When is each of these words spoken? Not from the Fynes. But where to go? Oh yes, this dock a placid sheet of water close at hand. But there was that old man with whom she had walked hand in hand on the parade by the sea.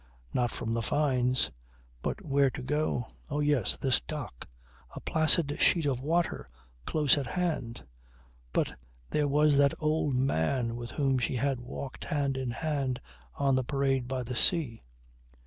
Not 0.33 0.49
from 0.49 0.73
the 0.73 0.81
Fynes. 0.81 1.51
But 2.01 2.25
where 2.25 2.49
to 2.49 2.63
go? 2.63 3.05
Oh 3.29 3.39
yes, 3.39 3.77
this 3.77 3.99
dock 4.01 4.47
a 4.95 4.99
placid 4.99 5.55
sheet 5.59 5.85
of 5.85 5.99
water 5.99 6.49
close 6.87 7.19
at 7.19 7.27
hand. 7.27 7.85
But 8.51 8.73
there 9.11 9.27
was 9.27 9.57
that 9.57 9.75
old 9.79 10.15
man 10.15 10.75
with 10.75 10.89
whom 10.89 11.19
she 11.19 11.35
had 11.35 11.59
walked 11.59 12.05
hand 12.05 12.35
in 12.35 12.49
hand 12.49 12.99
on 13.35 13.55
the 13.55 13.63
parade 13.63 14.07
by 14.07 14.23
the 14.23 14.35
sea. 14.35 14.81